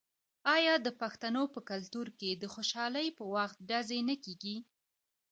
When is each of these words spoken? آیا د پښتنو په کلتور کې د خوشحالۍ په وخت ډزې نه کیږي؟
آیا 0.55 0.75
د 0.85 0.87
پښتنو 1.01 1.43
په 1.53 1.59
کلتور 1.69 2.07
کې 2.19 2.29
د 2.33 2.43
خوشحالۍ 2.53 3.07
په 3.17 3.23
وخت 3.35 3.57
ډزې 3.69 3.99
نه 4.09 4.15
کیږي؟ 4.23 4.57